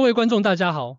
[0.00, 0.96] 各位观众，大家好。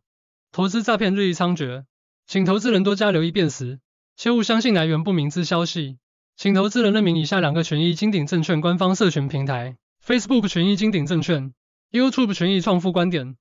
[0.51, 1.85] 投资诈骗日益猖獗，
[2.27, 3.79] 请投资人多加留意辨识，
[4.15, 5.97] 切勿相信来源不明之消息。
[6.37, 9.75] 请投资人认明以下两个权益金鼎证券官方社群平台
[10.05, 11.51] ：Facebook 权益金鼎证券
[11.91, 13.37] ，YouTube 权益创富观点。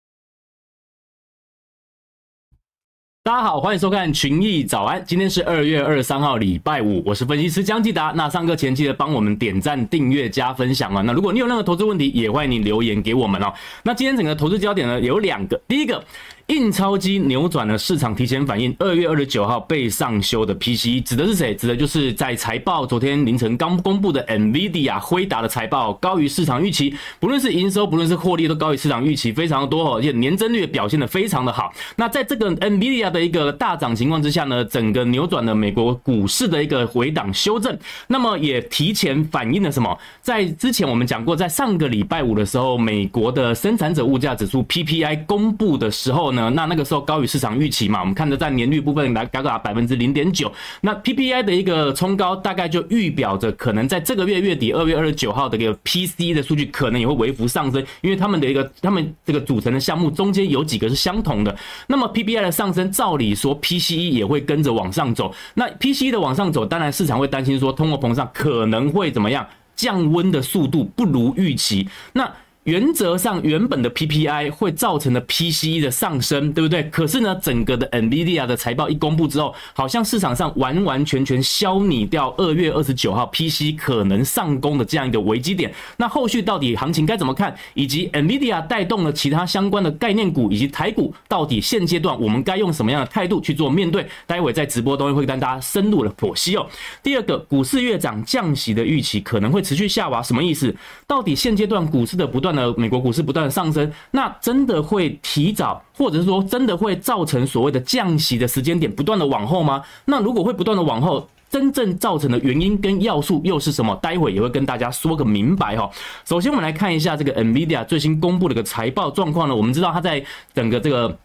[3.23, 5.05] 大家好，欢迎收看群益早安。
[5.07, 8.15] 今天是二月二十三号，礼拜五，我是分析师江继达。
[8.17, 11.03] 那上课前记得帮我们点赞、订阅、加分享啊。
[11.03, 13.53] 那如果你有任何投资问题，也欢迎你留言给我们哦。
[13.83, 16.03] 那今天整个投资焦点呢，有两个，第一个。
[16.51, 21.55] 印钞机扭转了市场提前反应，二月二十九号被上修的 PCE 指的是谁？
[21.55, 31.73] 指的就是在财报昨天凌晨刚公布的 NVIDIA 辉达的财报高于市场预期，不论是营收，不论是获利都高于市场预期，非常的多哦，而且年增率表现的非常的好。
[31.95, 37.79] 那在这个 NVIDIA 的一个大涨情况之下呢，整个扭转了美国股市的一个回档修正，
[38.09, 39.97] 那么也提前反映了什么？
[40.21, 46.40] 在之前我们讲过，在上个礼拜五的时候，美国的生产者物价指数 PPI 公布的时候呢。
[46.51, 61.55] 那那个时候高于市场预期嘛，我们看着在年率部分来高达百分之零点九，那 PPI 的一个冲高，大概就预表着可能在这个月月底二月二十九号的一个 PCE 的数据可能也会微幅上升，因为他们的一个他们这个组成的项目中间有几个是相同的，
[61.89, 72.33] 那么 PPI 的上升，照理说 PCE 也会跟着往上走，那 PCE 的往上走，当然市场会担心说通货膨胀可能会怎么样，降温的速度不如预期，那。
[72.71, 76.85] 原则上，原本的 PPI 会造成的 PCE 的上升，对不对？
[76.85, 85.75] 可是呢，整个的 NVIDIA 的财报一公布之后，好像市场上完完全全消弭掉二月二十九号 PCE 可能上攻的这样一个危机点。
[85.97, 87.53] 那后续到底行情该怎么看？
[87.75, 94.07] 以及 NVIDIA 带动了其他相关的概念股以及台股，到底现阶段我们该用什么样的态度去做面对？
[94.29, 96.65] 待会在直播中会跟大家深入的剖析哦。
[97.03, 100.73] 第二个，股市越涨，降息的预期可能会持续下滑，什么意思？
[101.09, 109.83] 到底现阶段股市的不断的美国股市不断的上升，那真的会提早，或者是说真的会造成所谓的降息的时间点不断的往后吗？
[110.05, 113.95] 那如果会不断的往后，真正造成的原因跟要素又是什么？
[113.97, 115.91] 待会也会跟大家说个明白哈。
[116.25, 119.55] 首先，我们来看一下这个 NVIDIA 最新公布的一个财报状况呢。
[119.55, 121.17] 我们知道它在整个这个。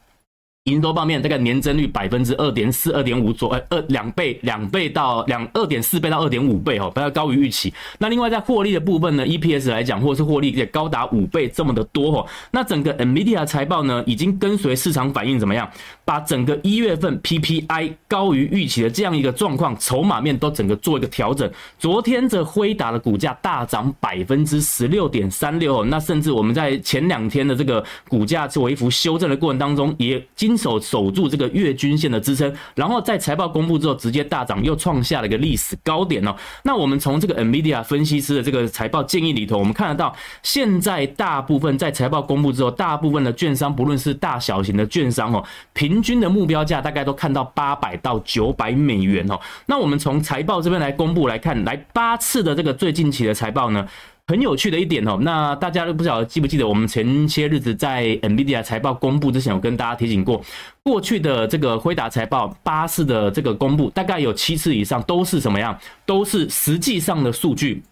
[0.66, 7.72] 营收方面，大概年增率百分之二点四、二点五左，呃，二两倍、两倍到两二点四倍到二点五倍哦，比较高于预期。
[8.00, 12.26] 那另外在获利的部分呢，EPS 来讲，或者是获利也高达五倍这么的多哦。
[12.50, 15.70] 那整个 NVIDIA 财报呢，已经跟随市场反应怎么样？
[16.04, 21.48] 把整个一月份 PPI 高于预期的这样一个状况，筹码面都整个做一个调整。
[21.78, 36.34] 昨天这辉达的股价大涨百分之十六点三六哦，那甚至我们在前两天的这个股价做一幅修正的过程当中，也今经守守住这个月均线的支撑，然后在财报公布之后直接大涨，又创下了一个历史高点哦。
[36.64, 45.44] 那我们从这个 NVIDIA 分析师的这个财报建议里头，我们看得到，现在大部分在财报公布之后，大部分的券商，不论是大小型的券商哦，
[45.74, 49.38] 平均的目标价大概都看到八百到九百美元哦。
[49.66, 53.86] 那我们从财报这边来公布来看，来八次的这个最近期的财报呢。
[54.28, 60.44] 很有趣的一点哦，那大家都不晓得记不记得，我们前些日子在 NVIDIA 财报公布之前，有跟大家提醒过，
[60.82, 65.78] 过去的这个辉达财报八次的这个公布，大概有七次以上都是什么样？
[66.08, 67.84] 都是实际上的数据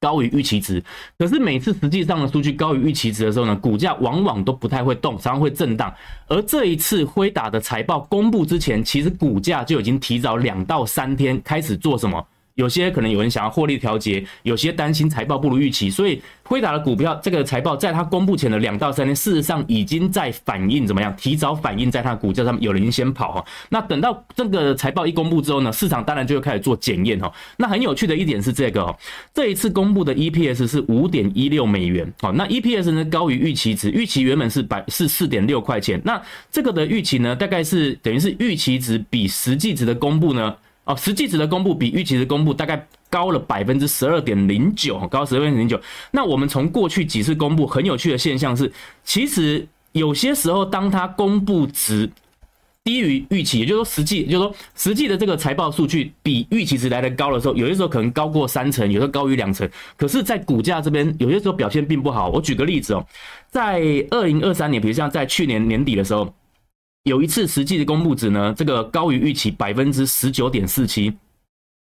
[0.00, 0.82] 高于预期值。
[1.18, 5.92] 可是每次实际上的数据高于预期值的时候呢，股价往往都不太会动，常常会震荡。
[6.28, 12.26] 而这一次辉达的财报公布之前，其实股价就已经提早两到三天开始做什么？
[12.58, 21.14] 有些可能有人想要获利调节，有些担心财报不如预期，所以辉达的股票这个财报在它公布前的两到三天，事实上已经在反映怎么样？
[21.16, 23.44] 提早反映在它股价上面，有人先跑哈。
[23.68, 27.32] 那等到这个财报一公布之后呢，市场当然就会开始做检验哈。
[27.56, 28.92] 那很有趣的一点是这个，
[29.32, 40.52] 这一次公布的 EPS 是五点一六美元，好，那 EPS 呢高于预期值，预期原本是百是四点六块钱，那这个的预期呢，大概是等于是预期值比实际值的公布呢。
[40.88, 45.78] 哦，实际值的公布比预期的公布大概高了百分之十二点零九，高十二点零九。
[46.10, 48.72] 那我们从过去几次公布，很有趣的现象是，
[49.04, 52.10] 其实有些时候当它公布值
[52.82, 59.68] 低于预期，也就是说实际，就是说实际的这个财报数据比预期值来得高的时候，有些时候可能高过三成，有时候高于两成。
[59.94, 62.30] 可是，在股价这边，有些时候表现并不好。
[62.30, 63.06] 我举个例子哦，
[63.50, 66.34] 在二零二三年，比如像在去年年底的时候。
[67.04, 71.16] 有一次实际的公布值呢，这个高于预期百分之十九点四七，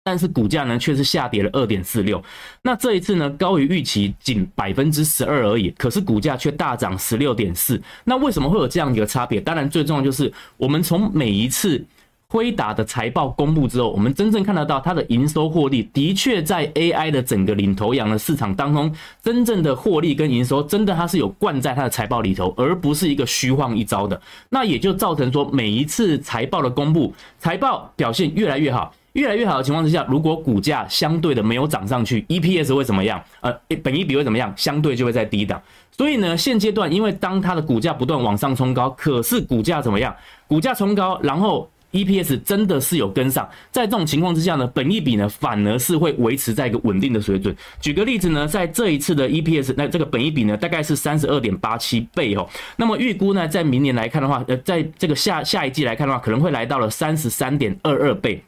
[0.05, 2.23] 但是股价呢却是下跌了二点四六。
[2.63, 7.81] 那这一次呢，高于预期仅百分之十二而已，可是股价却大涨十六点四。
[8.05, 9.41] 那为什么会有这样一个差别？
[9.41, 11.85] 当然最重要就是我们从每一次
[12.31, 24.19] 辉达的财报公布之后，我们真正看得到它的营收获利的确在 AI 的整个领头羊的市场当中，真正的获利跟营收真的它是有灌在它的财报里头，而不是一个虚晃一招的。
[24.49, 33.21] 那也就造成说，每一次财报的公布，财报表现越来越好，越来越好的情况之下，如果股价相对的没有涨上去，EPS 会怎么样？
[33.41, 34.55] 呃，本益比会怎么样？
[34.57, 35.61] 相对就会在低档。
[35.91, 40.15] 所以呢，现阶段因为当它的股价不断往上冲高，可是股价怎么样？
[40.47, 41.69] 股价冲高，然后。
[41.93, 47.55] EPS 真的是有跟上，在这种情况之下呢，本益比呢反而是会维持在一个稳定的水准。
[47.81, 52.49] 举个例子呢，在这一次的 EPS，那这个本益比呢大概是三十二点八七倍哦。
[52.77, 58.43] 那么预估呢，在明年来看的话，呃，在这个下下一季来看的话，可能会来到了三十三点二二倍。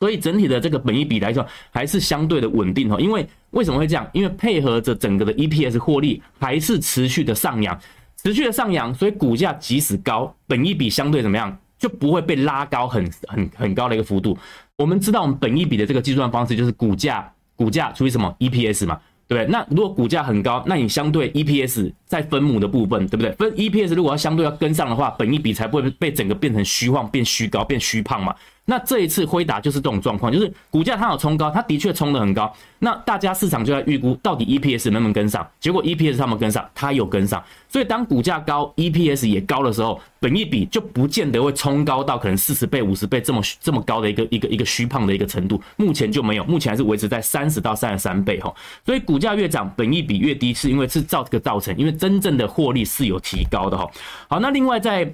[0.00, 3.00] 所以整体的这个本益比来说，还是相对的稳定哦。
[3.00, 4.08] 因为为什么会这样？
[4.12, 7.76] 因为配合着整个的 EPS 获利还是持续的上扬，
[8.22, 11.58] 持续的上扬，所以股价即使高，本益比相对怎么样？
[11.78, 14.36] 就不会被拉高很很很高的一个幅度。
[14.76, 19.50] 我们知道，我们本一笔的这个计算方式就是股价股价除以什么 EPS 嘛，对不对？
[19.50, 23.32] 那如果股价很高，那你相对 EPS 在分母的部分，对不对？
[23.32, 28.34] 分 EPS 如果要相对要跟上的话，本一笔才不会被整个变成虚晃、变虚高、变虚胖嘛。
[28.70, 32.52] 那这一次辉达就是这种状况，就是股价它有冲高，它的确冲得很高。
[32.80, 37.42] 那大家市场就在预估到底 EPS 能不能跟上，结果 EPS 他们跟上，它有跟上。
[37.66, 45.58] 所以当股价高，EPS 也高的时候，本益比就不见得会冲高到可能四十倍、五十倍这么这么高的一个一个一个虚胖的一个程度。
[45.76, 48.54] 目前就没有，目前还是维持在三十到三十三倍哈。
[48.84, 53.90] 所以股价越涨，本益比越低，是因为是造这个造成，因为真正的获利是有提高的哈。
[54.28, 55.10] 好，那另外在。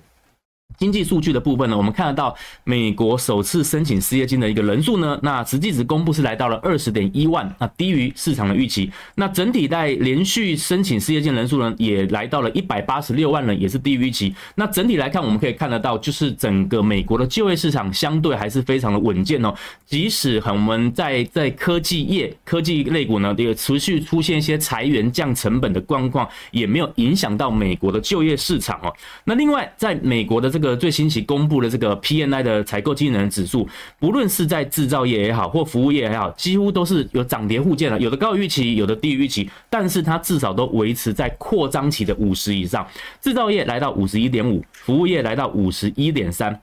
[0.76, 2.34] 经济数据的部分呢，我们看得到
[2.64, 8.90] 美国首次申请失业金的一个人数呢，那实际值公布是来到了二十点一万，那低于市场的预期。
[9.14, 14.34] 那整体在连续申请失业金人数呢，也来到了一百八十六万人，也是低于预期。
[14.56, 19.54] 那整体来看，我们可以看得到，就是整个美国的就业市场相对还是非常的稳健哦。
[19.86, 28.92] 即使很我们在在科技业、科技类股呢，也持续出现一些裁员降成本的状况，也没有影响到美国的就业市场哦。
[29.24, 33.68] 那另外，在美国的这个最新期公布的这个 PNI 的采购经理人指数，
[33.98, 42.86] 不论是在制造业也好，或服务业也好，几乎都是有涨跌互见的，有的高于预期，有的低于预期，但是它至少都维持在扩张期的五十以上。
[43.20, 46.56] 制造业来到五十一点五，服务业来到五十一点三。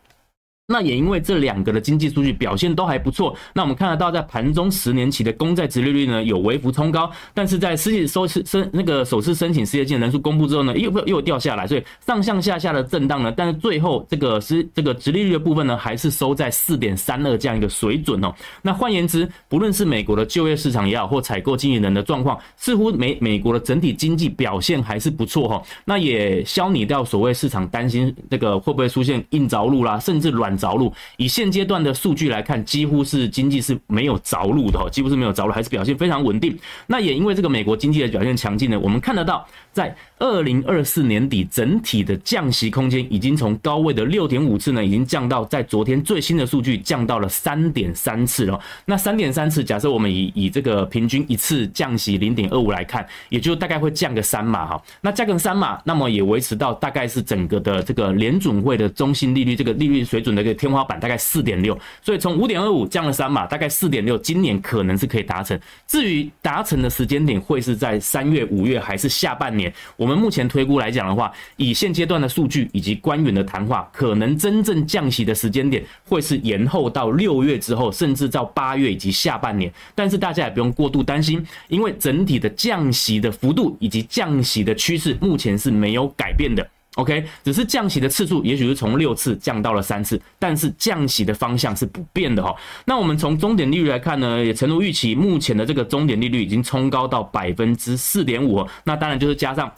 [0.71, 18.33] 那也因为这两个的经济数据表现都还不错，那我们看得到在盘中十年期的公债殖利率呢有微幅冲高，但是在失业收申那个首次申请失业金人数公布之后呢，又又掉下来，所以上上下下的震荡呢，但是最后这个是这个殖利率的部分呢，还是收在四点三二这样一个水准哦。
[18.62, 25.62] 那换言之，不论是美国的就业市场也好，或采购经理人的状况，似乎美美国的整体经济表现还是不错哈。
[25.83, 30.51] 那也消弭掉所谓市场担心这个会不会出现硬着陆啦，甚至软。
[30.61, 36.57] 着陆，以现阶段的数据来看，几乎是经济是没有着陆的，几乎是没有着陆，还是表现非常稳定。
[36.87, 48.59] 那也因为这个美国经济的表现强劲呢，我们看得到，在二零二四年底，整体的降息空间已经从高位的六点五次呢，已经降到在昨天最新的数据降到了三点三次了。
[48.85, 54.81] 那三点三次，假设我们以以这个平均一次降息零点二五来看，也就大概会降个三码哈。
[55.01, 61.77] 那降个三码，那么也维持到大概是整个的这个联准会的中心利率这个利率水准的一个天花板，大概四点六。
[62.01, 65.59] 所以从五点二五降了三码，大概四点六，今年可能是可以达成。
[65.87, 69.73] 至于达成的时间点会是在三月、五月还是下半年？
[69.95, 79.71] 我们目前推估来讲的话，以现阶段的数据以及官员的谈话，可能真正降息的时间点会是延后到六月之后，甚至到八月以及下半年。
[79.93, 86.67] 但是大家也不用过度担心，因为整体的降息的幅度以及降息的趋势目前是没有改变的。
[86.95, 92.56] OK，只是降息的次数也许是从六次降到了三次，但是降息的方向是不变的哈。
[92.86, 98.68] 那我们从终点利率来看呢，也诚如预期，目前的这个终点利率已经冲高到百分之四点五。
[98.83, 99.71] 那当然就是加上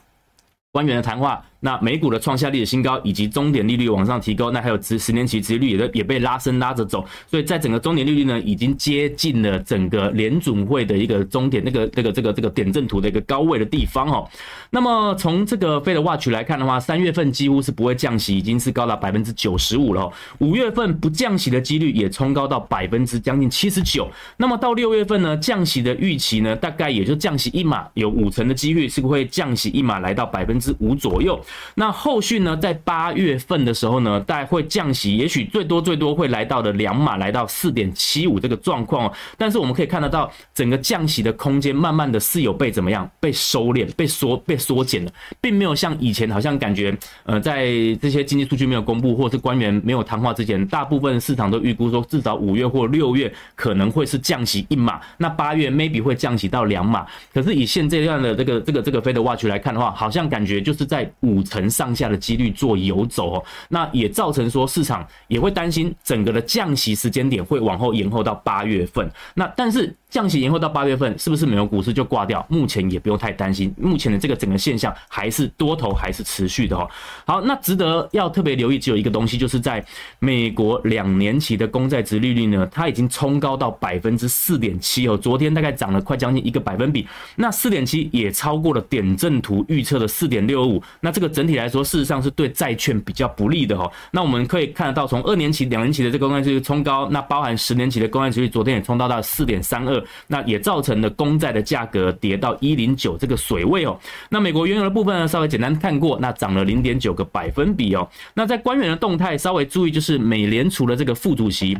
[0.72, 1.43] 官员的谈话。
[1.63, 14.29] 那美股的创下历史新高，以及终点利率往上提高，那还有十十年期殖利率也也被拉升拉着走，所以在整个终点利率呢，已经接近了整个联准会的一个终点那个那个这个这个点阵图的一个高位的地方哦。
[14.72, 20.12] 那么从这个 Fed Watch 来看的话，三月份几乎是不会降息，已经是高达百分之九十五了。
[20.39, 24.05] 五月份不降息的几率也冲高到百分之将近七十九。
[24.36, 31.39] 那么到六月份呢，降息的预期呢，大概也就降息一码，有五成的几率是会降息一码来到百分之五左右。
[31.75, 39.12] 那后续呢，在八月份的时候呢，大概会降息，也许最多最多会来到的两码，来到四点七五这个状况。
[39.38, 43.10] 但是我们可以看得到，整个降息的空间慢慢的是有被怎么样？
[43.19, 47.65] 被收敛、被缩、被缩减了，并没有像以前好像感觉，呃，在
[48.01, 57.05] 这些经济数据没有公布，或是官员没有谈话之前，大部分市场都预估说，至少五月或六月可能会是降息一码，那八月 maybe 会降息到两码。
[57.33, 69.09] 可是以现这段的这个这个这个 Fed Watch 来看的话，好像感觉就是在五成上下的几率做游走哦，那也造成说市场也会担心整个的降息时间点会往后延后到八月份。
[69.35, 72.46] 那但是降息延后到八月份，是不是美国股市就挂掉？
[72.48, 76.88] 目前也不用太担心，目前的这个整个现象还是多头还是持续的哦。
[77.25, 79.84] 好，那值得要特别留意只有一个东西，就是在
[80.20, 87.08] 美国两年期的公债殖利率呢，它已经冲高到百分之四点七哦，昨天大概涨了快将近一个百分比。
[87.36, 90.79] 那四点七也超过了点阵图预测的四点六五。
[91.00, 93.91] 那这个整体来说，事实上是对债券比较不利的哦。
[94.12, 104.00] 那我们可以看得到，从二年期、两年期的这个公债殖率冲高，那包含十年期的公债殖率，昨天也冲到到四点三二，那也造成了公债的价格跌到一零九这个水位哦。
[104.29, 108.07] 那美国原油的部分呢，稍微简单看过，那涨了零点九个百分比哦。
[108.33, 111.77] 那在官员的动态稍微注意，就是美联储的这个副主席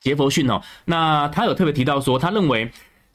[0.00, 2.70] 杰佛逊哦，那他有特别提到说，他认为。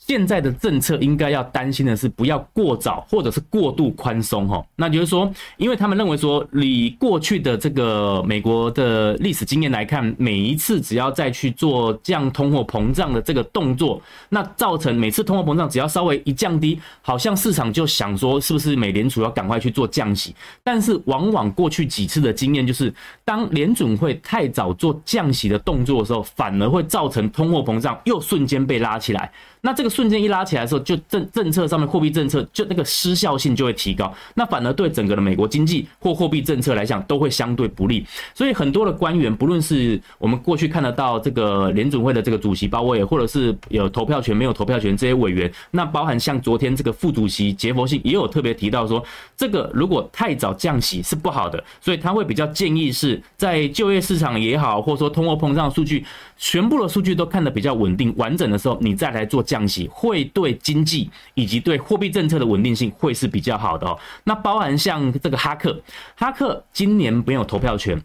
[0.08, 22.92] 现在的政策应该要担心的是不要过早或者是过度宽松哈，那就是说，因为他们认为说，以过去的这个美国的历史经验来看，每一次只要再去做降通货膨胀的这个动作，那造成每次通货膨胀只要稍微一降低，好像市场就想说是不是美联储要赶快去做降息，但是往往过去几次的经验就是，
[23.24, 29.32] 当联准会太早做降息的动作的时候，反而会造成通货膨胀又瞬间被拉起来。
[29.62, 38.06] 那这个瞬间一拉起来的时候，就政政策上面货币政策就那个失效性就会提高，那反而对整个的美国经济或货币政策来讲都会相对不利。
[38.34, 49.04] 所以很多的官员，不论是我们过去看得到这个联准会的这个主席鲍威尔，或者是有投票权没有投票权这些委员，那包含像昨天这个副主席杰佛逊也有特别提到说，
[49.38, 56.04] 这个如果太早降息是不好的，所以他会比较建议是在就业市场也好，或者说通货膨胀数据
[56.44, 59.44] 全部的数据都看得比较稳定完整的时候，你再来做。
[59.52, 64.00] 降息会对经济以及对货币政策的稳定性会是比较好的哦。
[64.24, 65.78] 那包含像这个哈克，
[66.16, 68.02] 哈克今年没有投票权，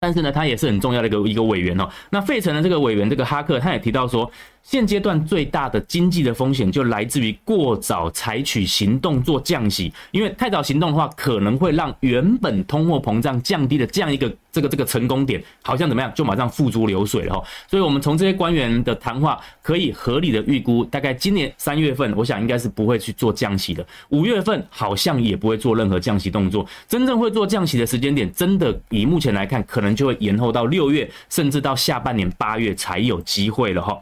[0.00, 1.88] 但是呢，他也是很重要的一个一个委员哦。
[2.10, 4.30] 那费城的这个委员这个哈克，他也提到说。
[4.64, 17.44] 现阶段最大的经济的风险就来自于过早采取行动做降息，因为太早行动的话，可能会让原本通货膨胀降低的这样一个这个这个成功点，好像怎么样就马上付诸流水了哈。
[17.68, 23.86] 所以，我们从这些官员的谈话可以合理的预估，大概今年三月份，我想应该是不会去做降息的。
[24.08, 26.66] 五月份好像也不会做任何降息动作。
[26.88, 34.00] 真正会做降息的时间点，真的以目前来看，可能就会延后到六月，甚至到下半年八月才有机会了哈。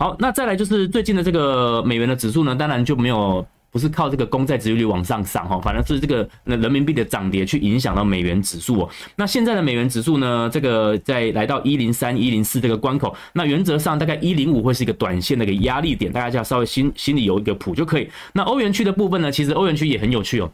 [0.00, 8.88] 好，那再来就是最近的这个美元的指数呢，当然就没有不是靠这个公债殖利率往上涨哈，反正是这个人民币的涨跌去影响到美元指数哦。
[9.16, 18.08] 那现在的美元指数呢，这个在来到一零三、一零四这个关口，那原则上大概一零五会是一个短线的一个压力点，大家就要稍微心心里有一个谱就可以。
[18.34, 20.48] 那欧元区的部分呢，其实欧元区也很有趣哦。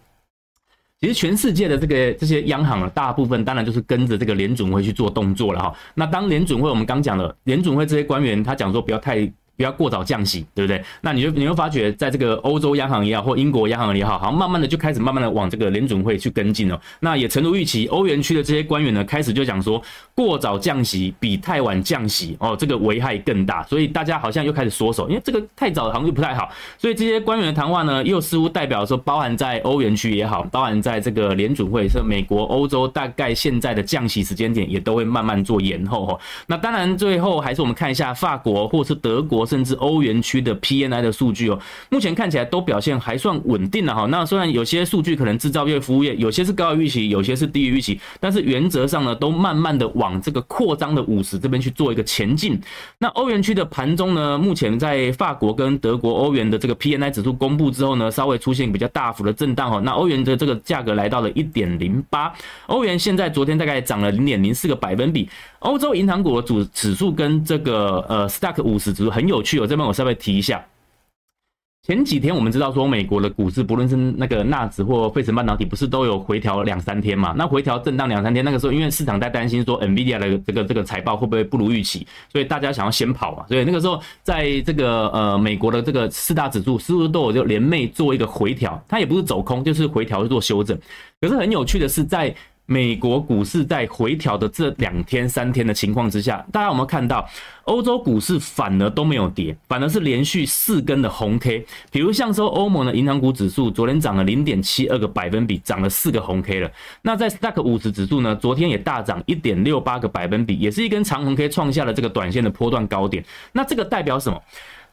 [1.01, 5.75] 其实全世界的这个这些央行啊，大部分当然就是跟着这个联准会去做动作了哈。
[5.95, 9.33] 那当联准会，我们刚讲了，联准会这些官员他讲说不要太。
[9.57, 10.83] 不要过早降息，对不对？
[11.01, 16.81] 那你就你会发觉，在这个欧洲央行也好，或英国央行也好，好像慢慢的就开始慢慢的往这个联准会去跟进了。
[16.99, 19.81] 那也诚如预期，欧元区的这些官员呢，开始就讲说，
[20.15, 23.63] 过早降息比太晚降息哦，这个危害更大。
[23.65, 26.51] 所以大家好像又开始缩手，因为这个太早好像就不太好。
[26.77, 36.19] 所以这些官员的谈话呢，又似乎代表说，包含在欧元区也好，包含在这个联准会，是美国、欧洲，大概现在的降息时间点也都会慢慢做延后哈。
[36.49, 39.44] 那当然，最后还是我们看一下法国或是德国。
[39.45, 41.59] 甚至欧元区的 PMI 的数据哦，
[41.91, 44.07] 目前看起来都表现还算稳定的哈。
[44.07, 52.61] 那虽然有些数据可能制造业、服务业有些是高于预期，有些是低于预期，但是原则上呢，都慢慢的往这个扩张的五十这边去做一个前进。
[52.99, 59.81] 那欧元区的盘中呢，目前在法国跟德国欧元的这个 PMI 指数公布之后呢，稍微出现比较大幅的震荡哈。
[59.81, 62.33] 那欧元的这个价格来到了一点零八，
[62.67, 65.29] 欧元现在昨天大概涨了零点零四个百分比。
[65.61, 70.65] 欧洲银行股的主指数跟这个呃 Stock 五十指数很有有趣哦，这边我稍微提一下。
[71.87, 77.35] 前几天我们知道说，美国的股市不论是那个纳指或费城半导体，不是都有回调两三天嘛？
[77.37, 83.45] 那回调震荡两三天，那个时候因为市场在担心说，NVIDIA 的这个这个财报会不会不如预期，所以大家想要先跑嘛。
[83.47, 88.83] 所以那个时候，在这个呃美国的这个四大指数，是不是都有就连袂做一个回调？
[88.89, 90.79] 它也不是走空，就是回调做修正。
[91.21, 92.35] 可是很有趣的是，在
[92.67, 97.29] 美国股市在回调的这两天三天的情况之下，大家有没有看到
[97.65, 101.67] 欧洲股市反而都没有跌，反而是连续四根的红 K。
[101.91, 106.71] 比如像说欧盟的银行股指数昨天涨了零点七二个百分比，涨了四个红 K 了。
[107.03, 113.23] 那在 Stock 五十指数呢，昨天也大涨一点六八个百分比，也是一根长红 K 创下了这个短线的波段高点。
[113.53, 114.41] 那这个代表什么？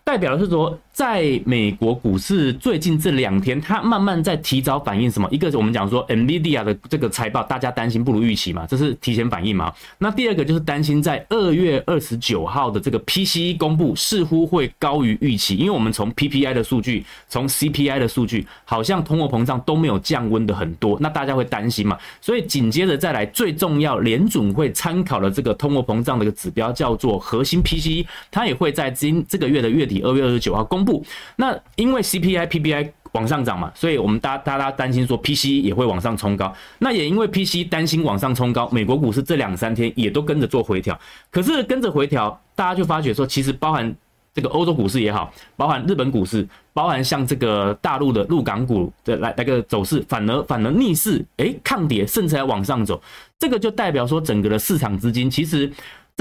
[0.03, 5.27] 代表的是说，在美国股市最近这两天，它慢慢在提早反应什么？
[5.31, 9.71] 一个是我们讲说，NVIDIA 的这个财报，大家担心不如预期嘛，这是提前反应嘛。
[9.99, 21.97] 那第二个就是担心在二月二十九号的这个 PCE 公布，似乎会高于预期，因为我们从 PPI 的数据，从 CPI 的数据，好像通货膨胀都没有降温的很多，那大家会担心嘛。
[22.19, 30.01] 所以紧接着再来，最重要，联准会参考的这个通货膨胀的一个指标叫做核心 PCE，它也会在今这个月的月底。
[30.01, 31.03] 二月二十九号公布，
[31.35, 36.53] 那因为 CPI、PPI 往上涨嘛，所以我们大家大家担心说 PC 也会往上冲高。
[36.79, 40.97] 那也因为 PC 担心往上冲高，美国股市这两三天也都跟着做回调。
[41.29, 43.93] 可是跟着回调，大家就发觉说，其实包含
[44.33, 53.01] 这个欧洲股市也好，包含日本股市，包含像这个大陆的陆港股的来来个走势，反而反而逆势，哎、欸，抗跌，甚至还往上走。
[53.37, 55.69] 这个就代表说，整个的市场资金其实。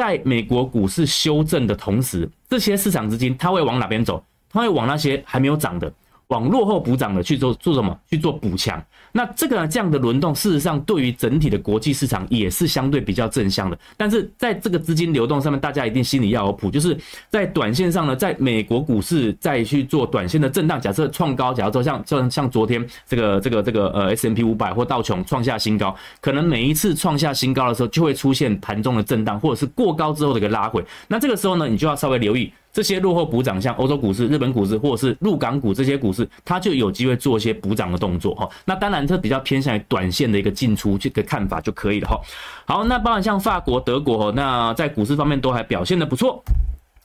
[0.01, 4.25] 在美国股市修正的同时，这些市场资金它会往哪边走？
[4.49, 5.93] 它会往那些还没有涨的。
[6.31, 7.97] 往落后补涨的去做做什么？
[8.09, 8.83] 去做补强。
[9.13, 13.79] 那这个这样的轮动，事实上对于整体的国际市场也是相对比较正向的。
[13.97, 16.97] 但是在这个资金流动上面，大家一定心里要有谱，就是
[17.29, 20.81] 在短线上呢，在美国股市再去做短线的震荡。
[20.81, 30.85] 假设创高，假如说像像像昨天这个这个这个呃 S M P 五百或道琼创下新高，可能每一次创下新高的时候，就会出现盘中的震荡，或者是过高之后的一个拉回。
[31.09, 32.53] 那这个时候呢，你就要稍微留意。
[32.73, 38.49] 这些落后补涨，像欧洲股市、日本股市或者是入港股这些股市，它就有机会做一些补涨的动作哈。
[38.65, 42.21] 那当然，这比较偏向于短线的一个进出这个看法就可以了哈。
[42.67, 46.43] 好，那包括像法国、德国，那在股市方面都还表现的不错。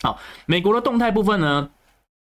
[0.01, 1.69] 好，美国的动态部分呢？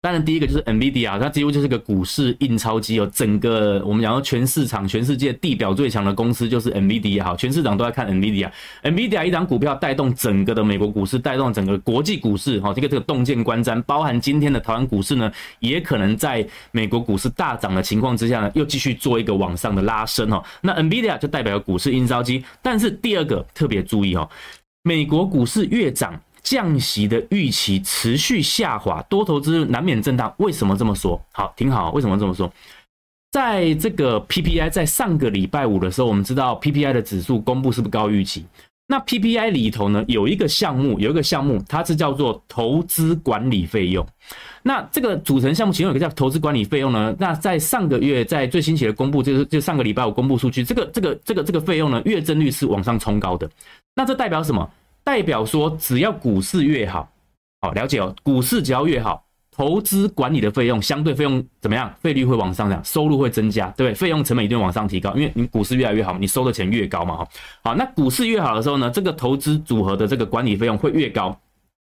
[0.01, 3.11] 当然，第一个就是 NVIDIA，它几乎就是个股市印钞机哦。
[3.13, 8.49] 整个我们讲说全市场、全世界地表最强的公司就是 NVIDIA 哈，全市场都在看 NVIDIA。
[8.85, 20.41] NVIDIA 一档股票带动整个的美国股市，带动整个国际股市哈，这个这个动见观瞻，包含今天的台湾股市呢，也可能在美国股市大涨的情况之下呢，又继续做一个往上的拉升哈。
[20.61, 24.31] 那 NVIDIA 就代表股市印钞机，但是第二个特别注意哈，
[24.85, 26.21] 美国股市越涨。
[26.49, 30.35] 降息的预期持续下滑，多头之日难免震荡。
[30.39, 31.21] 为什么这么说？
[31.33, 31.91] 好，挺好。
[31.91, 32.51] 为什么这么说？
[33.31, 38.47] 在这个 PPI 在上个礼拜五的时候，我们知道 PPI 的指数公布是不是高预期？
[38.87, 44.07] 那 PPI 里头呢，有一个项目，有一个项目，它是叫做投资管理费用。
[44.63, 47.15] 那这个组成项目其中有一个叫投资管理费用呢。
[47.19, 53.51] 那在上个月，在最新期的公布，就是就上个礼拜五公布数据，这个这个这个这个费用呢，月增率是往上冲高的。
[53.95, 54.67] 那这代表什么？
[55.09, 57.11] 代表说，只要股市越好，
[57.63, 58.15] 好了解哦。
[58.23, 61.91] 股市只要越好，投资管理的费用相对费用怎么样？
[62.03, 63.95] 费率会往上涨，收入会增加，对不对？
[63.95, 67.17] 费用成本一定往上提高，因为你股市越来越好，你收的钱越高嘛。
[67.17, 67.29] 哈，
[67.65, 71.35] 好，那股市越好的时候呢，这个投资组合的这个管理费用会越高，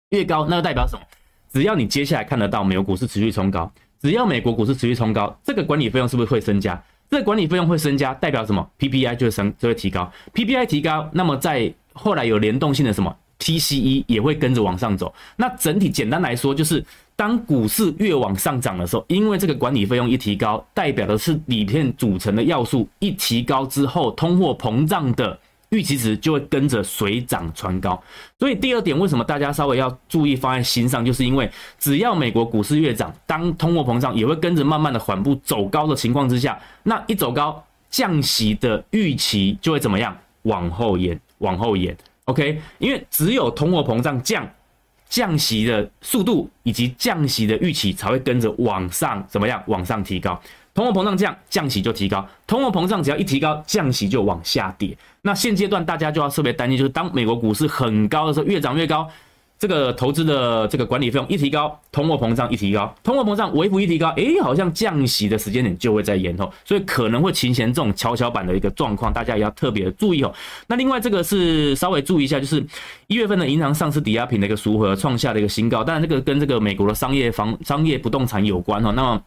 [0.09, 1.05] 越高，那代表什么？
[1.51, 3.71] 只要你接下来看得到美国股市持续冲高，
[4.01, 6.83] 只要美国股市持续冲高，这个管理费用是不是会增加？
[7.11, 10.11] 这个管理费用会增加，代表什么？PPI 就会升，就会提高。
[10.33, 15.13] PPI 提高，那么在后来有联动性的什么 PCE 也会跟着往上走。
[15.35, 16.83] 那整体简单来说，就是
[17.15, 25.37] 当股市越往上涨的时候，因为这个管理费用一提高，代表的是底片组成的要素一提高之后，通货膨胀的
[25.69, 28.01] 预期值就会跟着水涨船高。
[28.39, 40.15] 所以第二点，为什么大家稍微要注意放在心上，就是因为只要美国股市越涨，当通货膨胀也会跟着慢慢的缓步走高的情况之下，那一走高，降息的预期就会怎么样？
[40.43, 41.95] 往后延，往后延。
[42.25, 44.49] OK，因为只有通货膨胀降，
[45.09, 49.61] 降息的速度以及降息的预期才会跟着往上怎么样？
[49.67, 50.41] 往上提高。
[50.73, 52.27] 通货膨胀降，降息就提高。
[52.47, 54.97] 通货膨胀只要一提高，降息就往下跌。
[55.21, 59.07] 那现阶段大家就要特别担心，就是当美国股市很高的时候，越涨越高，
[59.63, 70.33] 这个投资的这个管理费用一提高，通货膨胀一提高，通货膨胀微幅一提高，诶，好像降息的时间点就会在延后，所以可能会呈现这种跷跷板的一个状况，大家也要特别注意哦。
[70.67, 72.61] 那另外这个是稍微注意一下，就是
[73.07, 78.91] 一月份的银行上市抵押品的一个赎回创下的一个新高，当然这个跟这个美国的商业房商业不动产有关哦。
[78.91, 79.21] 那么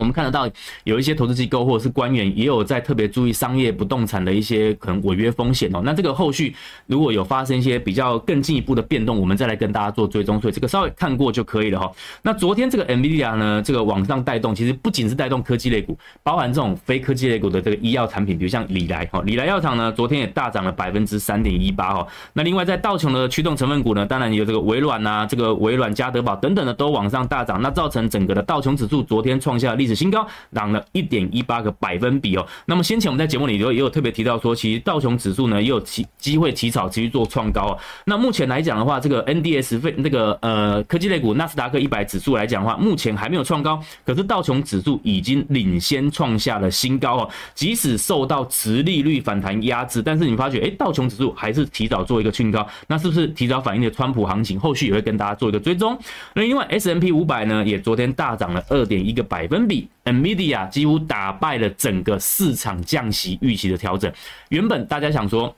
[0.00, 0.48] 我们看得到
[0.84, 5.82] 有一些投资机构或者是官员也有在特别注意商业不动产的一些可能违约风险哦。
[5.84, 6.54] 那这个后续
[6.86, 10.40] 如果有发生一些比较更进一步的变动，我们再来跟大家做追踪。
[10.40, 11.92] 所以这个稍微看过就可以了哈。
[12.22, 22.06] 那昨天这个 NVIDIA 呢，这个往上带动，其实不仅是带动科技类股，包含这种非科技类股的这个医药产品，比如像礼来哈，礼来药厂呢，昨天也大涨了百分之三点一八哈。
[22.32, 29.76] 那另外在道琼的驱动成分股呢，当然有这个微软呐，这个微软、家得宝等等的都往上大涨，那造成整个的道琼指数昨天创下。
[29.82, 32.46] 历史新高，涨了一点一八个百分比哦。
[32.66, 37.76] 那么先前我们在节目里头也有特别提到说，其实道琼指数呢也有机机会起草持续做创高。
[38.04, 47.30] 那目前来讲的话，这个 NDS 费那个呃科技类股纳斯达克一百指数来讲的话，目前还没有创高，可是道琼指数已经领先创下了新高哦。
[47.54, 54.60] 即使受到持利率反弹压制，但是你发觉，哎，道琼指数还是提早做一个创高，那是不是提早反映了川普行情？
[54.60, 55.98] 后续也会跟大家做一个追踪。
[56.34, 59.71] 那另外 S&P 五百呢，也昨天大涨了二点一个百分比。
[60.04, 64.12] NVIDIA 几乎打败了整个市场降息预期的调整。
[64.48, 65.54] 原本大家想说，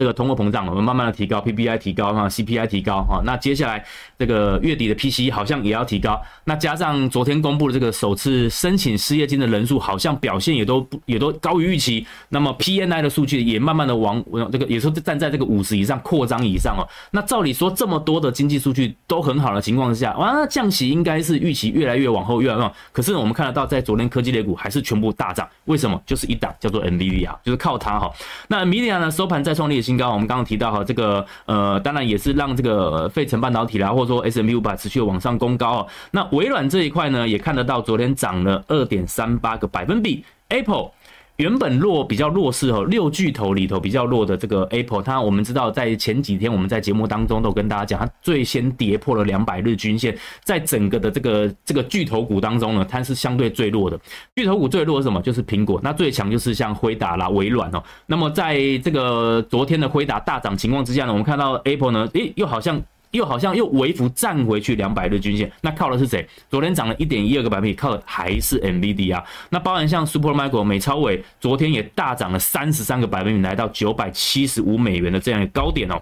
[0.00, 3.84] 这个通货膨胀，我们慢慢的提高，PPI 提高哈，CPI 提高哈，那接下来
[4.18, 26.00] 这个月底的 PCE 好像也要提高，那加上昨天公布的这个首次申请失业金的人数，好像表现也都也都高于预期，那么 PNI 的数据也慢慢的往这个也是站在这个五十以上扩张以上哦，那照理说这么多的经济数据都很好的情况之下，哇，那降息应该是预期越来越往后越来越往，可是我们看得到在昨天科技类股还是全部大涨，为什么？
[26.06, 28.10] 就是一档叫做 NVIDIA，就是靠它哈，
[28.48, 35.86] 那 NVIDIA 呢收盘再创历史新高，我们刚刚提到哈，这个呃，当然也是让这个费城半导体啦，或者说 S M U 把持续往上攻高哦。
[36.12, 40.92] 那微软这一块呢，也看得到昨天涨了二点三八个百分比，Apple。
[41.40, 53.98] 原本弱比较弱势哦，六巨头里头比较弱的这个 Apple，它我们知道在前几天我们在节目当中都跟大家讲，它最先跌破了两百日均线，在整个的这个这个巨头股当中呢，它是相对最弱的。
[54.36, 55.22] 巨头股最弱是什么？
[55.22, 57.82] 就是苹果，那最强就是像辉达啦、微软哦。
[58.04, 62.78] 那么在这个昨天的辉达大涨情况之下呢，我们看到 Apple 呢，诶，又好像。
[63.12, 66.26] 又好像又微幅站回去两百日均线，那靠的是谁？
[66.48, 69.24] 昨天涨了一点一二个百分比，靠的还是 MVD 啊。
[69.48, 76.00] 那包含像 Supermicro 美超伟，昨天也大涨了三十三个百分比，来到九百七十五美元的这样一个高点哦。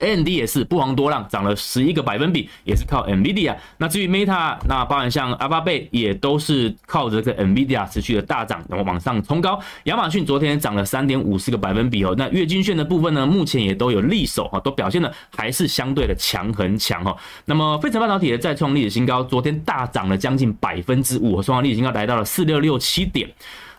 [0.00, 3.56] AMD 也是不遑多让，涨了十一个百分比，也是靠 NVIDIA。
[3.78, 9.58] 那至于 Meta，那包含像 Alphabet 也都是靠着这个 NVIDIA 持续的大涨，然后往上冲高。
[9.84, 12.12] 亚马逊昨天涨了三点五四个百分比哦。
[12.18, 17.16] 那月均线的部分呢，目前也都有力守哈，都表现的还是相对的强很强哈。
[17.44, 23.30] 那么费城半导体的再创历史新高，昨天大涨了将近百分之五，创历史新高来到了四六六七点。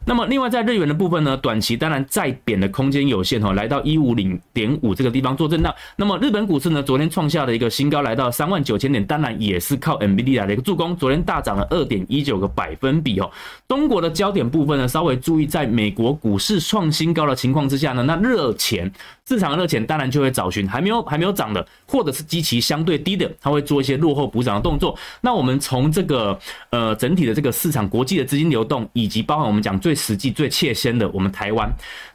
[0.08, 5.74] 那么，另外在日元的部分呢，短期当然再贬的空间有限哈，来到一五零点五这个地方做震荡。
[5.96, 13.32] 那么日本股市呢，昨天创下了一个新高，来到三万九千点，当然也是靠 NBD 来的一个助攻，昨天大涨了二点一九个百分比哦。
[13.68, 18.92] 中国的焦点部分呢，稍微注意，在美国股市创新高的情况之下呢，那热钱。
[19.28, 24.96] 市场的热钱当然就会找寻还没有还没有涨的，或者是基期相对低的，它会做一些落后补涨的动作。
[25.22, 26.38] 那我们从这个
[26.70, 31.68] 呃整体的这个市场国际的资金流动，以及包含我们讲最实际最切身的，我们台湾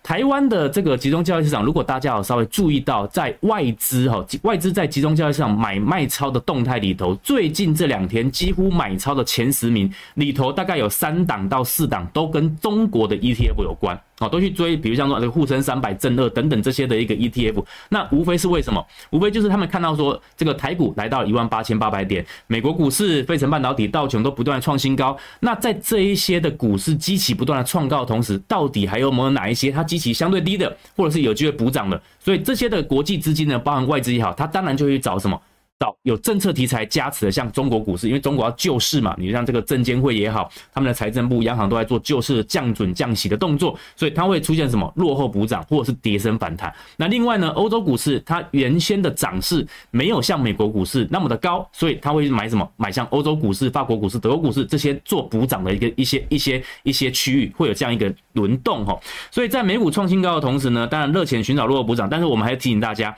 [0.02, 13.98] 台湾的这个集中交易市场，如果大家有稍微注意到，在外资哈外资在集中交易市场买卖超的动态里头，最近这两天几乎买超的前十名里头，大概有三档到四档都跟中国的 ETF 有关。
[14.18, 18.86] 好，都去追，比如像说这个沪深三百、正二等等这些的一个 ETF，那无非是为什么？
[19.08, 25.16] 无非就是他们看到说，这个台股来到一万八千八百点，美国股市、费城半导体、道琼都不断创新高。
[25.40, 32.00] 那在这一些的股市激起不断的创高的同时，到底还有没有哪一些它基期相对低的，或者是有机会补涨的？
[32.20, 35.40] 所以这些的国际资金呢，包含外资也好，它当然就会找什么？
[35.80, 46.70] 到有政策题材加持的，像中国股市，因为中国要救市嘛，你像这个证监会也好，他们的财政部、央行都在做救市、降准、降息的动作，所以它会出现什么落后补涨，或者是跌升反弹。
[46.98, 52.70] 那另外呢，欧洲股市它原先的涨势没有像美国股市那么的高，所以它会买什么？
[52.76, 58.94] 买像欧洲股市、法国股市、德国股市这些做补涨的一个一些一些一些区域，会有这样一个轮动哈。
[59.30, 63.16] 所以在美股创新高的同时呢，当然热钱寻找落后补涨，但是我们还要提醒大家。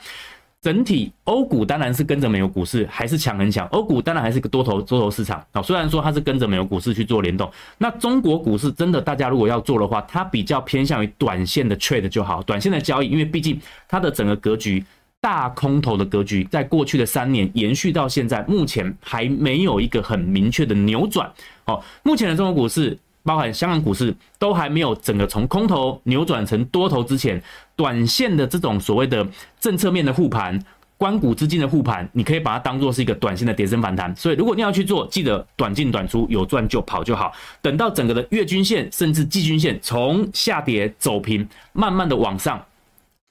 [0.63, 5.61] 整体欧股当然是跟着美国股市还是强很强，欧股当然还是个多头多头市场啊。
[5.61, 14.81] 虽然说它是跟着美国股市去做联动，那中国股市真的大家如果要做的话，它比较偏向于短线的 trade 就好，短线的交易，因为毕竟它的整个格局
[15.19, 21.29] 大空头的格局，在过去的三年延续到现在，目前还没有一个很明确的扭转。
[21.65, 27.41] 好，目前的中国股市，包含香港股市，都还没有整个从空头扭转成多头之前，
[27.75, 29.25] 短线的这种所谓的
[29.59, 30.59] 政策面的护盘。
[30.95, 37.33] 关谷资金的护盘，你可以把它当做是一个短线的跌升反弹，所以如果你要去做，记得短进短出，有赚就跑就好。
[37.61, 42.63] 等到整个的月均线甚至季均线从下跌走平，慢慢的往上。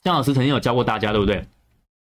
[0.02, 1.42] 江老师曾经有教过大家，对不对？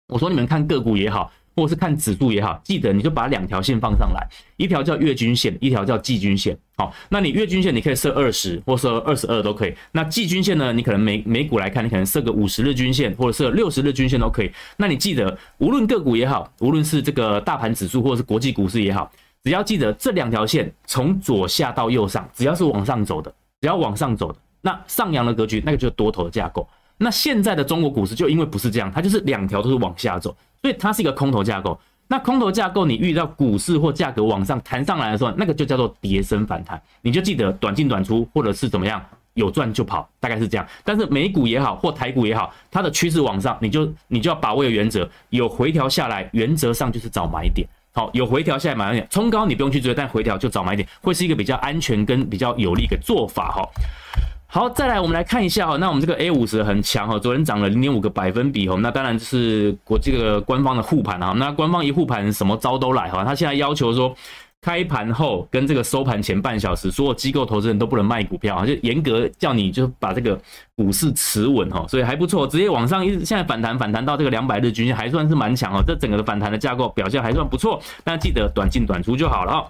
[0.07, 1.31] 我说你们看个股也好。
[1.59, 4.25] 或是看指数也好，记得你就把两条线放上来，
[4.57, 6.57] 一条叫月均线，一条叫季均线。
[6.77, 9.73] 好，那你月均线你可以设二十，或设二十二都可以。
[9.91, 10.71] 那季均线呢？
[10.71, 14.49] 你可能每每股来看，你可能设个五十日均线，或者设六十日均线都可以。
[14.77, 19.11] 那你记得，无论个股也好，无论是这个大盘指数或者是国际股市也好，
[19.43, 26.67] 只要记得这两条线从左下到右上，只要是往上走的，只要往上走的，那上扬的格局，那个就是多头的架构。
[26.99, 30.35] 那现在的中国股市就因为不是这样，它就是两条都是往下走。
[30.61, 39.01] 所以它是一个空头架构，那空头架构你遇到股市或价格往上弹上来的时候，那个就叫做跌升反弹，你就记得短进短出，或者是怎么样，
[39.35, 40.67] 有赚就跑，大概是这样。
[40.83, 47.65] 但是美股也好或台股也好，它的趋势往上，你就你就要把握的原则，有回调下来，原则上就是找买点。
[47.93, 53.69] 好，有回调下来买点，冲高你不用去追，但回调就找买点，会是一个比较安全跟比较有利的做法哈。
[54.51, 64.11] 好，再来我们来看一下哈，那我们这个 A 五十很强哈，昨天涨了零点五个百分比哈，那当然是国这个官方的护盘啊，那官方一护盘什么招都来哈，他现在要求说
[64.59, 70.35] 开盘后跟这个收盘前半小时，所有机构投资人都不能卖股票啊，就严格叫你就把这个
[70.75, 79.63] 股市持稳哈，所以还不错，直接往上一现在反弹反弹到这个两百日均线还算是蛮强哦，这整个的反弹的架构表现还算不错，但记得短进短出就好了啊。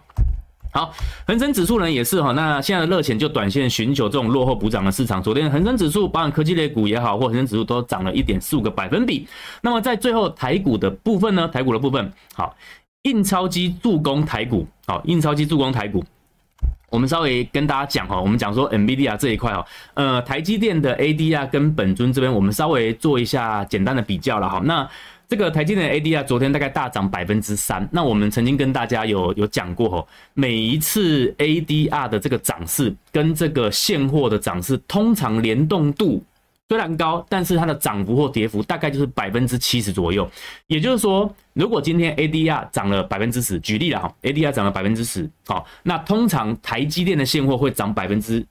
[0.71, 0.93] 好，
[1.25, 5.21] 恒生指数呢也是哈，那现在的热钱就短线寻求这种落后补涨的市场。
[5.21, 9.27] 昨天恒生指数，包含科技类股也好，或恒生指数都涨了一点四五个百分比。
[9.62, 12.55] 那么在最后台股的部分呢，台股的部分，好，
[13.01, 16.05] 印钞机助攻台股，好，印钞机助攻台股。
[16.91, 24.88] 我们稍微跟大家讲哈，我们讲说 NVIDIA 这一块哈，呃，台积电的 ADR 跟本尊这边，我们稍微做一下简单的比较了哈，那。
[25.30, 27.88] 这个台积电 ADR 昨天大概大涨百分之三。
[27.92, 36.24] 那我们曾经跟大家有有讲过吼，每一次 ADR 的这个涨势跟这个现货的涨势，通常联动度
[36.68, 40.28] 虽然高，但是它的涨幅或跌幅大概就是百分之七十左右。
[40.65, 48.44] 也就是说，如果今天 ADR 涨了百分之十，举例了哈，ADR 涨了百分之十，好，那通常台积电的现货会涨百分之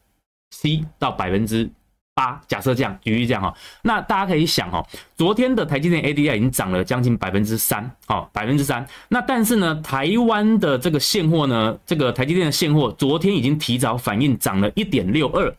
[0.50, 1.68] 七到百分之。
[2.18, 8.84] 八，假设这样，举例这样哈，那大家可以想哈，昨天的台积电 ADR 已经涨了将近百分之三，好，百分之三。
[9.08, 15.54] 那但是呢，台湾的这个现货呢，这个台积电的现货昨天已经提早反应涨了一点六二，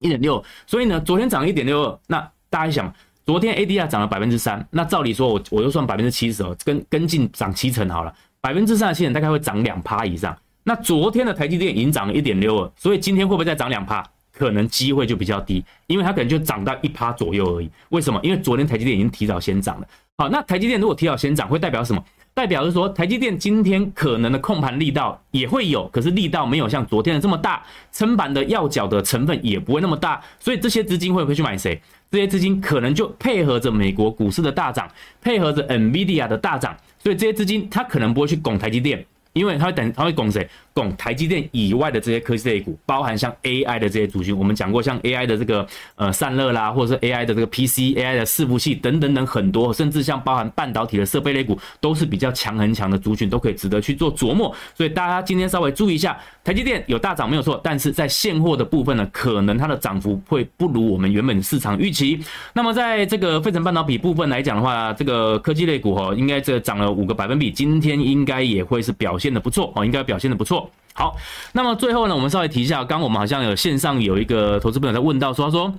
[0.00, 0.44] 一点六。
[0.66, 2.18] 所以呢，昨天涨了一点六二，那
[2.50, 2.92] 大家想，
[3.24, 10.36] 昨天 ADR 涨了百分之三，那照理说我我就算百分之七十哦，跟跟进涨七成好了，百分之三的七成大概会涨两趴以上。
[10.64, 14.04] 那昨天的台积电已经涨了一点六二，所以今天会不会再涨两趴？
[14.36, 17.70] 可能机会就比较低，因为它可能就涨到一趴左右而已。
[17.88, 18.20] 为什么？
[18.22, 19.86] 因为昨天台积电已经提早先涨了。
[20.18, 22.04] 好，那台积电如果提早先涨，会代表什么？
[22.34, 30.22] 代表是说台积电今天可能的控盘力道也会有，可是力道没有像昨天的这么大，撑盘的要角的成分也不会那么大。
[30.38, 31.80] 所以这些资金会不会去买谁？
[32.10, 34.86] 这些资金可能就配合着美国股市的大涨，
[35.22, 40.46] 配合着 NVIDIA 的大涨，所以这些资金它可能不会去拱台积电，因为它会等，它会拱谁？
[40.76, 54.54] 供台积电以外的这些科技类股，包含像 AI 的这些族群，我们讲过，像 AI 的这个呃散热啦，或者是 AI 的这个 PC、AI 的伺服器等等等很多，甚至像包含半导体的设备类股，都是比较强很强的族群，都可以值得去做琢磨。
[54.74, 62.20] 所以大家今天稍微注意一下，台积电有大涨没有错，但是在现货的部分呢，可能它的涨幅会不如我们原本市场预期。
[62.52, 70.65] 那么在这个费城半导体部分来讲的话，这个科技类股哈，应该这涨了五个百分比，今天应该也会是表现的不错哦，应该表现的不错。
[70.94, 71.16] 好，
[71.52, 75.74] 那么最后呢，我们稍微提一下，刚我们好像有线上有一个投资朋友在问到，说他说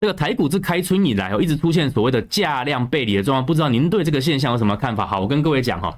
[0.00, 5.06] 这个台股自开春以来哦，一直出现所谓的价量背离的状况，不知道您对这个现象有什么看法？
[5.06, 5.96] 好，我跟各位讲哈，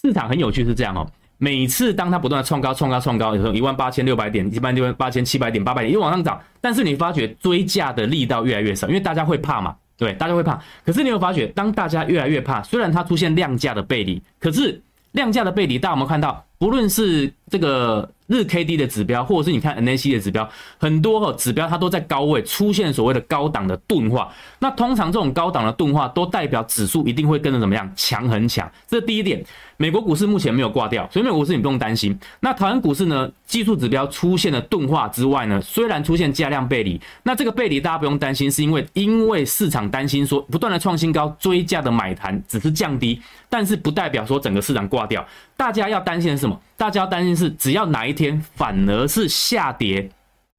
[0.00, 10.62] 市场很有趣是这样哦，每次当它不断的创高、创高、创高，有时候一万八千六百点、一万六万八千七百点、八百点又往上涨，但是你发觉追价的力道越来越少，因为大家会怕嘛，对，大家会怕。
[10.84, 14.80] 可是你有发觉，当大家越来越怕，虽然它出现量价的背离，可是
[15.12, 16.44] 量价的背离，大家有没有看到？
[16.60, 24.32] 不论是这个日 K D 的指标，或者是你看 N A C 的指标，很多哦指标它都在高位出现所谓的高档的钝化。
[24.60, 29.44] 那通常这种高档的钝化都代表指数一定会跟着怎么样强很强，这第一点。
[29.76, 32.16] 美国股市目前没有挂掉，所以美国股市你不用担心。
[32.40, 33.30] 那台湾股市呢？
[33.46, 45.26] 技术指标出现了钝化之外呢，虽然出现价量背离，那这个背离大家不用担心，是因为因为市场担心说不断的创新高追价的买盘只是降低，但是不代表说整个市场挂掉。
[45.56, 46.56] 大家要担心的是什么？
[46.76, 50.08] 大家要担心是只要哪一天反而是下跌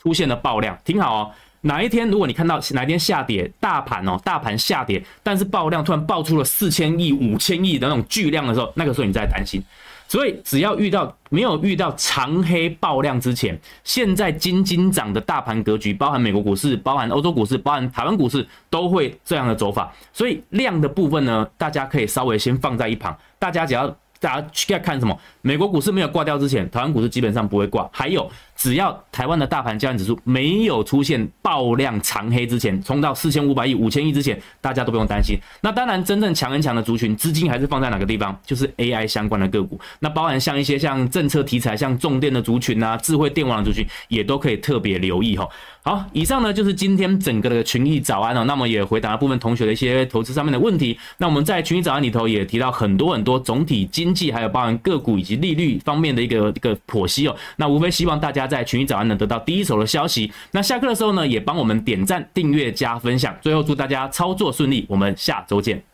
[0.02, 1.32] 出现了爆量，听好哦。
[1.64, 9.62] 哪一天，如果你看到哪一天下跌，大盘哦，大盘下跌，但是爆量突然爆出了四千亿、五千亿的那种巨量的时候，那个时候你再担心。
[10.08, 19.94] 所以只要遇到没有遇到长黑爆量之前，现在金金涨的大盘格局，包含美国股市、包含欧洲股市、包含台湾股市，都会这样的走法。
[20.12, 23.96] 所以量的部分呢，大家可以稍微先放在一旁，大家只要。
[24.22, 25.20] 大家去看什么？
[25.42, 27.90] 美国股市没有挂掉之前，台湾股市基本上不会挂。
[27.92, 28.30] 还有，
[28.62, 35.36] 只要台湾的大盘交易指数没有出现爆量长黑之前，冲到四千五百亿、五千亿之前，大家都不用担心。
[35.62, 38.40] 那当然，真正强很强的族群，资金还是放在哪个地方？
[38.46, 39.82] 就是 AI 相关的个股。
[39.98, 45.50] 那包含像一些像政策题材、像重电的族群啊、智慧电网的族群，也都可以特别留意哈。
[45.84, 48.44] 好，以上呢就是今天整个的群益早安哦。
[48.44, 50.96] 那么也回答了部分同学的一些投资上面的问题。
[51.18, 57.36] 那我们在群益早安里头也提到很多很多总体经济，还有包含个股以及利率方面的一个一个剖析哦。
[57.56, 60.32] 那无非希望大家在群益早安能得到第一手的消息。
[60.52, 63.34] 那下课的时候呢，也帮我们点赞、订阅、加分享。
[63.42, 65.91] 最后祝大家操作顺利，我们下周见。